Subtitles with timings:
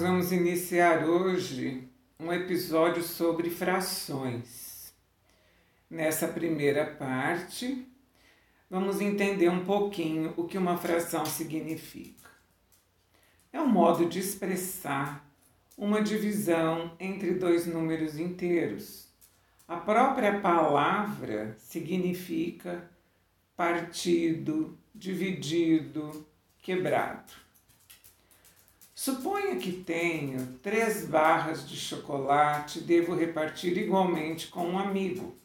[0.00, 1.86] nós vamos iniciar hoje
[2.18, 4.94] um episódio sobre frações.
[5.90, 7.86] Nessa primeira parte,
[8.70, 12.30] vamos entender um pouquinho o que uma fração significa.
[13.52, 15.22] É um modo de expressar
[15.76, 19.06] uma divisão entre dois números inteiros.
[19.68, 22.90] A própria palavra significa
[23.54, 26.26] partido, dividido,
[26.62, 27.49] quebrado.
[29.02, 35.38] Suponha que tenho três barras de chocolate e devo repartir igualmente com um amigo.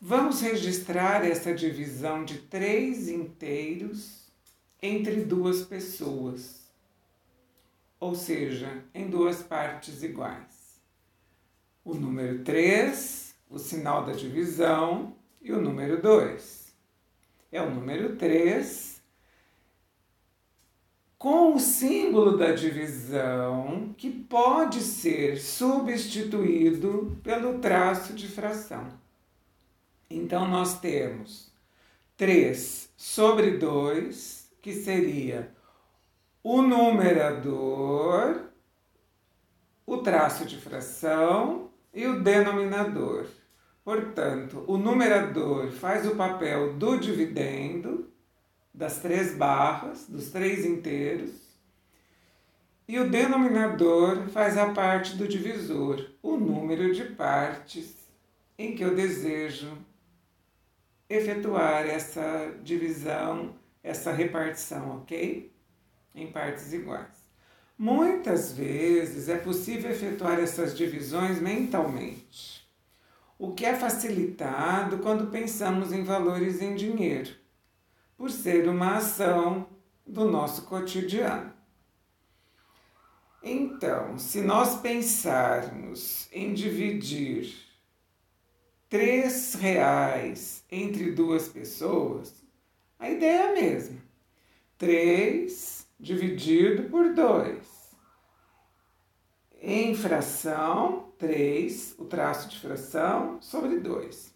[0.00, 4.30] Vamos registrar essa divisão de três inteiros
[4.80, 6.70] entre duas pessoas,
[7.98, 10.80] ou seja, em duas partes iguais.
[11.84, 16.72] O número 3, o sinal da divisão, e o número 2.
[17.50, 18.95] É o número 3
[21.18, 28.86] com o símbolo da divisão que pode ser substituído pelo traço de fração.
[30.10, 31.50] Então, nós temos
[32.16, 35.52] 3 sobre 2, que seria
[36.42, 38.42] o numerador,
[39.84, 43.26] o traço de fração e o denominador.
[43.84, 48.10] Portanto, o numerador faz o papel do dividendo
[48.76, 51.30] das três barras, dos três inteiros,
[52.86, 57.96] e o denominador faz a parte do divisor, o número de partes
[58.58, 59.76] em que eu desejo
[61.08, 65.50] efetuar essa divisão, essa repartição, ok?
[66.14, 67.26] Em partes iguais.
[67.78, 72.66] Muitas vezes é possível efetuar essas divisões mentalmente,
[73.38, 77.45] o que é facilitado quando pensamos em valores em dinheiro
[78.16, 79.66] por ser uma ação
[80.06, 81.52] do nosso cotidiano.
[83.42, 87.54] Então, se nós pensarmos em dividir
[88.88, 92.34] três reais entre duas pessoas,
[92.98, 94.00] a ideia é a mesma.
[94.78, 97.66] Três dividido por dois.
[99.60, 104.34] Em fração, três, o traço de fração, sobre dois.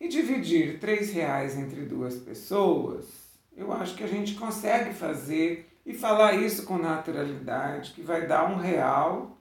[0.00, 3.19] E dividir três reais entre duas pessoas
[3.56, 8.50] eu acho que a gente consegue fazer e falar isso com naturalidade, que vai dar
[8.50, 9.38] um real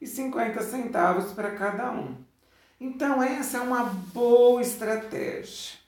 [0.00, 2.16] e 50 centavos para cada um.
[2.80, 5.78] Então, essa é uma boa estratégia,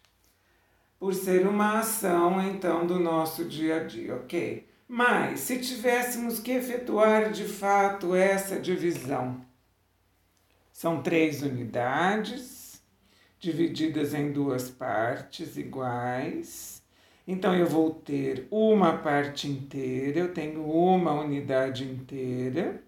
[0.98, 4.66] por ser uma ação, então, do nosso dia a dia, ok?
[4.88, 9.44] Mas, se tivéssemos que efetuar de fato essa divisão,
[10.72, 12.82] são três unidades,
[13.38, 16.82] divididas em duas partes iguais,
[17.26, 22.82] então eu vou ter uma parte inteira, eu tenho uma unidade inteira.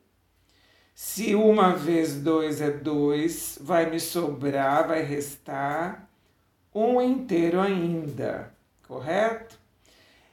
[0.95, 6.09] Se uma vezes dois é dois, vai me sobrar, vai restar
[6.75, 8.53] um inteiro ainda,
[8.87, 9.59] correto?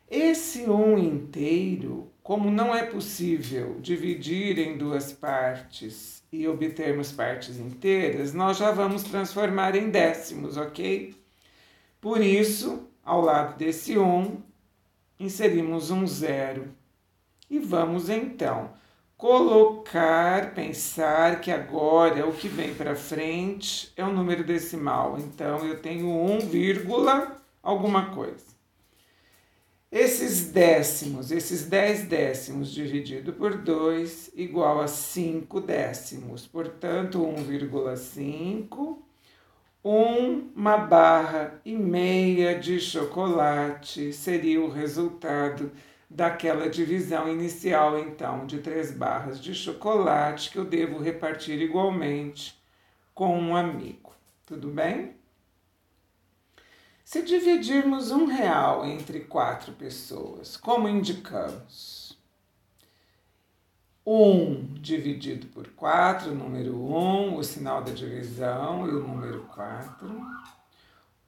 [0.09, 8.33] Esse um inteiro, como não é possível dividir em duas partes e obtermos partes inteiras,
[8.33, 11.15] nós já vamos transformar em décimos, ok?
[11.99, 14.41] Por isso, ao lado desse 1, um,
[15.19, 16.67] inserimos um zero.
[17.49, 18.71] E vamos então
[19.15, 25.17] colocar, pensar que agora o que vem para frente é o um número decimal.
[25.19, 28.55] Então eu tenho 1, vírgula alguma coisa.
[29.91, 36.45] Esses décimos, esses 10 décimos dividido por 2 igual a 5 décimos.
[36.45, 39.04] Portanto, 1,5
[39.87, 45.71] uma barra e meia de chocolate seria o resultado
[46.09, 52.59] daquela divisão inicial, então, de três barras de chocolate que eu devo repartir igualmente
[53.13, 54.11] com um amigo.
[54.47, 55.13] Tudo bem?
[57.03, 62.04] Se dividirmos um real entre quatro pessoas, como indicamos?
[64.05, 70.21] 1 dividido por 4, o número 1, o sinal da divisão e o número 4,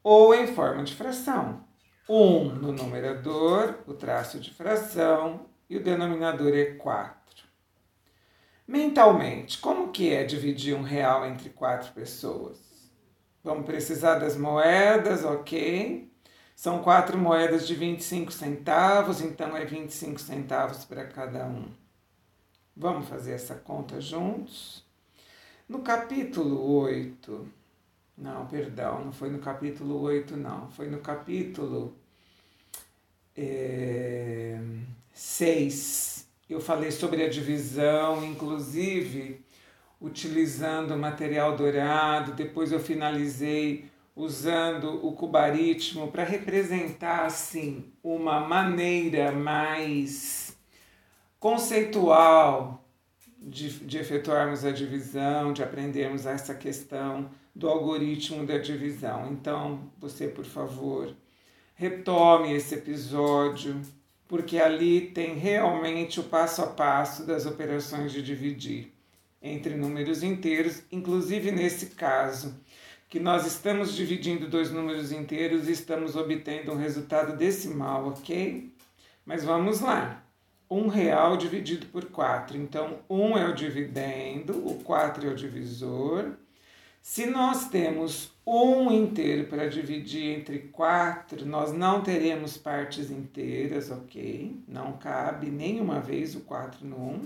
[0.03, 1.65] ou em forma de fração.
[2.07, 7.17] 1 no numerador, o traço de fração, e o denominador é 4.
[8.67, 12.59] Mentalmente, como que é dividir um real entre quatro pessoas?
[13.43, 16.11] Vamos precisar das moedas, ok?
[16.55, 21.86] São quatro moedas de 25 centavos, então é 25 centavos para cada um.
[22.79, 24.83] Vamos fazer essa conta juntos?
[25.67, 27.47] No capítulo 8,
[28.15, 31.95] não, perdão, não foi no capítulo 8, não, foi no capítulo
[33.35, 34.59] é,
[35.11, 39.43] 6, Eu falei sobre a divisão, inclusive
[39.99, 50.46] utilizando material dourado, depois eu finalizei usando o cubaritmo para representar assim uma maneira mais
[51.39, 52.83] conceitual
[53.37, 59.31] de, de efetuarmos a divisão, de aprendermos essa questão do algoritmo da divisão.
[59.31, 61.15] Então, você, por favor,
[61.75, 63.81] retome esse episódio,
[64.27, 68.93] porque ali tem realmente o passo a passo das operações de dividir
[69.41, 72.59] entre números inteiros, inclusive nesse caso,
[73.09, 78.73] que nós estamos dividindo dois números inteiros e estamos obtendo um resultado decimal, ok?
[79.25, 80.26] Mas vamos lá.
[80.69, 82.57] Um real dividido por 4.
[82.57, 86.33] Então, um é o dividendo, o 4 é o divisor.
[87.01, 94.61] Se nós temos um inteiro para dividir entre 4, nós não teremos partes inteiras, ok?
[94.67, 97.21] Não cabe nenhuma vez o 4 no 1.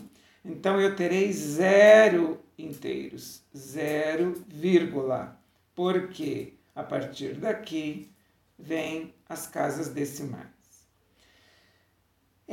[0.45, 5.41] Então, eu terei zero inteiros, zero vírgula
[5.75, 8.11] porque a partir daqui
[8.57, 10.60] vem as casas decimais.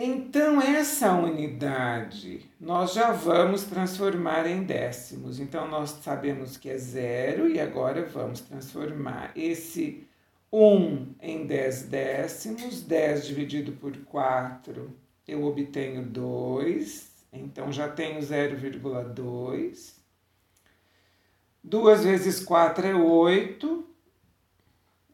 [0.01, 5.41] Então, essa unidade nós já vamos transformar em décimos.
[5.41, 10.07] Então, nós sabemos que é zero e agora vamos transformar esse
[10.53, 12.81] 1 em 10 décimos.
[12.81, 14.97] 10 dividido por 4,
[15.27, 17.11] eu obtenho 2.
[17.33, 19.95] Então, já tenho 0,2.
[21.65, 23.88] 2 vezes 4 é 8.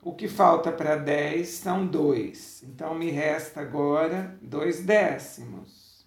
[0.04, 2.64] O que falta para 10 são 2.
[2.64, 6.04] Então, me resta agora 2 décimos.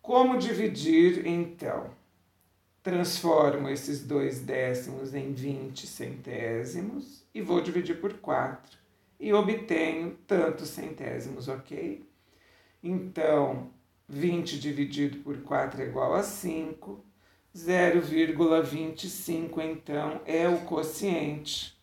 [0.00, 1.90] Como dividir, então?
[2.80, 8.78] Transformo esses 2 décimos em 20 centésimos e vou dividir por 4.
[9.18, 12.08] E obtenho tantos centésimos, ok?
[12.80, 13.68] Então,
[14.08, 17.04] 20 dividido por 4 é igual a 5.
[17.52, 21.79] 0,25 então é o quociente,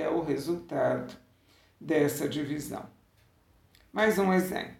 [0.00, 1.16] é o resultado
[1.80, 2.86] dessa divisão.
[3.92, 4.76] Mais um exemplo.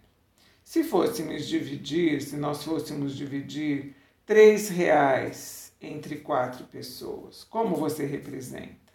[0.63, 8.87] Se fôssemos dividir, se nós fôssemos dividir três reais entre quatro pessoas, como você representa?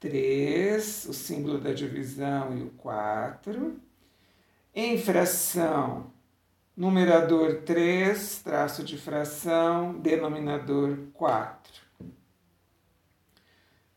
[0.00, 3.78] 3, o símbolo da divisão e o 4.
[4.74, 6.10] Em fração,
[6.74, 11.89] numerador 3, traço de fração, denominador 4.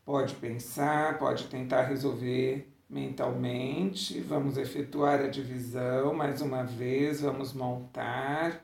[0.04, 4.20] Pode pensar, pode tentar resolver mentalmente.
[4.20, 8.62] Vamos efetuar a divisão mais uma vez, vamos montar.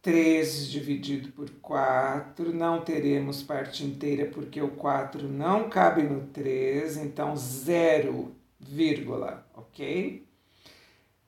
[0.00, 6.96] 3 dividido por 4, não teremos parte inteira porque o 4 não cabe no 3,
[6.98, 10.26] então 0, vírgula, ok?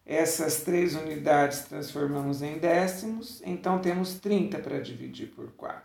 [0.06, 5.82] Essas três unidades transformamos em décimos, então temos 30 para dividir por 4.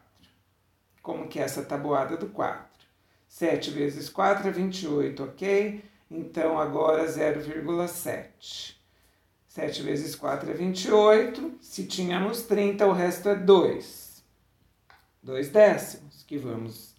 [1.02, 2.75] Como que é essa tabuada do 4?
[3.36, 5.84] 7 vezes 4 é 28, ok?
[6.10, 8.78] Então agora 0,7.
[9.50, 11.56] 7 vezes 4 é 28.
[11.60, 14.24] Se tínhamos 30, o resto é 2.
[15.22, 16.96] 2 décimos, que vamos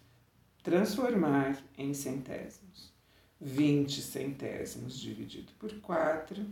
[0.61, 2.93] transformar em centésimos.
[3.41, 6.45] 20 centésimos dividido por 4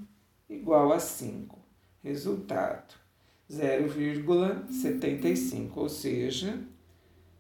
[0.50, 1.60] igual a 5.
[2.04, 2.96] Resultado:
[3.48, 6.60] 0,75, ou seja,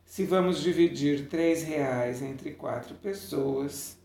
[0.05, 3.97] se vamos dividir R$ reais entre quatro pessoas,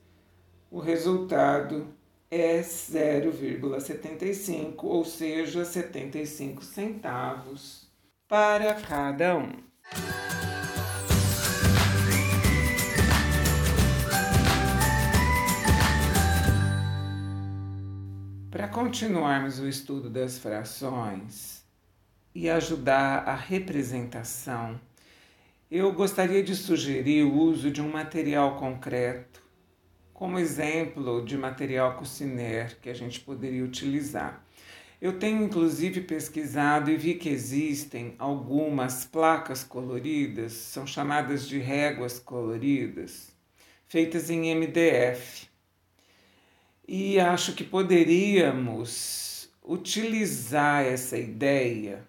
[0.70, 1.94] o resultado
[2.30, 7.88] é 0,75, ou seja, 75 centavos
[8.26, 9.52] para cada um.
[18.50, 21.64] Para continuarmos o estudo das frações
[22.34, 24.80] e ajudar a representação,
[25.70, 29.40] eu gostaria de sugerir o uso de um material concreto,
[30.12, 34.44] como exemplo de material cociner que a gente poderia utilizar.
[35.00, 42.18] Eu tenho inclusive pesquisado e vi que existem algumas placas coloridas, são chamadas de réguas
[42.18, 43.32] coloridas,
[43.86, 45.48] feitas em MDF
[46.86, 52.04] e acho que poderíamos utilizar essa ideia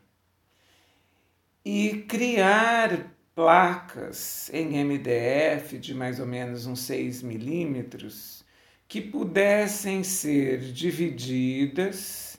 [1.64, 8.44] e criar placas em MDF de mais ou menos uns 6 milímetros
[8.88, 12.38] que pudessem ser divididas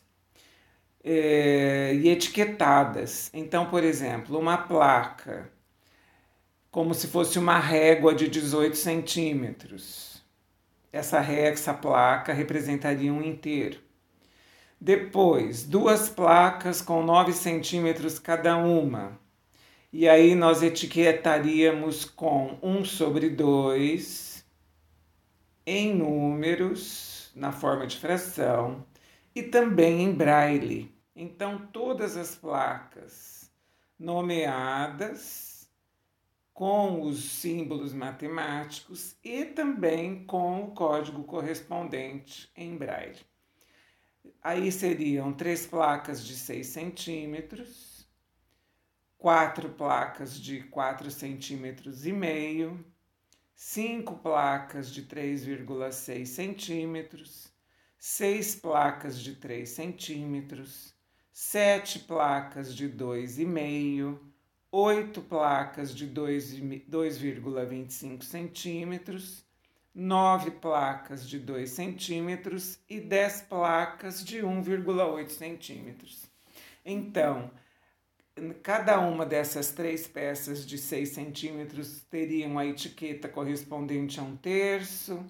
[1.03, 3.31] é, e etiquetadas.
[3.33, 5.51] Então, por exemplo, uma placa
[6.71, 10.13] como se fosse uma régua de 18 centímetros
[10.93, 13.81] essa rexa placa representaria um inteiro.
[14.79, 19.19] Depois, duas placas com 9 centímetros cada uma.
[19.93, 24.43] E aí nós etiquetaríamos com 1 sobre 2
[25.67, 28.87] em números, na forma de fração,
[29.35, 30.91] e também em braille.
[31.15, 33.51] Então, todas as placas
[33.99, 35.71] nomeadas
[36.55, 43.21] com os símbolos matemáticos e também com o código correspondente em braille.
[44.43, 47.92] Aí seriam três placas de 6 centímetros,
[49.23, 52.85] quatro placas de 4 centímetros e meio,
[53.55, 57.53] cinco placas de 3,6 centímetros,
[57.97, 60.93] seis placas de 3 centímetros,
[61.33, 64.19] sete placas de 2,5,
[64.73, 69.47] oito placas de 2,25 centímetros,
[69.95, 76.29] nove placas de 2 centímetros e 10 placas de 1,8 centímetros.
[76.85, 77.53] Então,
[78.63, 85.25] cada uma dessas três peças de 6 centímetros teriam a etiqueta correspondente a um terço,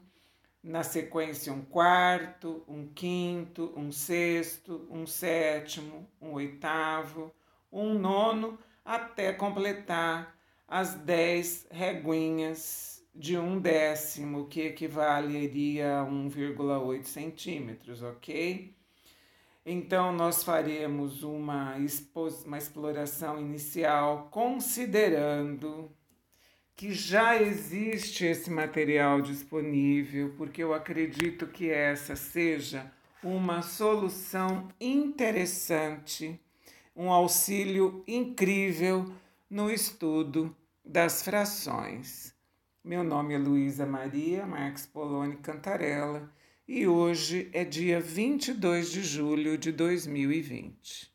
[0.62, 7.34] na sequência um quarto, um quinto, um sexto, um sétimo, um oitavo,
[7.72, 18.02] um nono, até completar as dez reguinhas de um décimo, que equivaleria a 1,8 centímetros,
[18.02, 18.74] ok?
[19.64, 21.76] Então, nós faremos uma,
[22.44, 25.90] uma exploração inicial considerando
[26.74, 32.90] que já existe esse material disponível, porque eu acredito que essa seja
[33.22, 36.40] uma solução interessante,
[36.96, 39.12] um auxílio incrível
[39.48, 40.54] no estudo
[40.84, 42.34] das frações.
[42.82, 46.28] Meu nome é Luísa Maria Marques Poloni Cantarella
[46.66, 51.11] e hoje é dia 22 de julho de 2020.